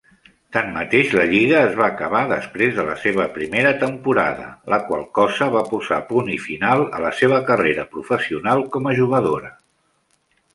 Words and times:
Tanmateix, 0.55 1.09
la 1.17 1.25
lliga 1.31 1.57
es 1.65 1.75
va 1.81 1.89
acabar 1.95 2.21
després 2.31 2.71
de 2.77 2.85
la 2.87 2.95
seva 3.01 3.27
primera 3.35 3.73
temporada, 3.83 4.47
la 4.75 4.79
qual 4.87 5.05
cosa 5.19 5.49
va 5.57 5.63
posar 5.75 6.01
punt 6.09 6.33
i 6.37 6.39
final 6.47 6.83
a 7.01 7.03
la 7.05 7.13
seva 7.21 7.43
carrera 7.51 7.87
professional 7.93 8.65
com 8.77 8.91
a 8.93 8.97
jugadora. 9.03 9.53